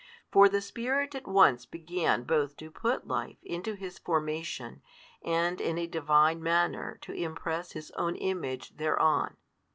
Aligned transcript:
For 0.31 0.49
the 0.49 0.61
Spirit 0.61 1.13
at 1.13 1.27
once 1.27 1.67
began 1.67 2.23
both 2.23 2.57
to 2.57 2.71
put 2.71 3.05
life 3.05 3.37
into 3.43 3.75
His 3.75 3.99
formation 3.99 4.81
and 5.21 5.61
in 5.61 5.77
a 5.77 5.85
Divine 5.85 6.41
manner 6.41 6.97
to 7.03 7.13
impress 7.13 7.73
His 7.73 7.91
own 7.91 8.15
Image 8.15 8.77
thereon. 8.77 9.37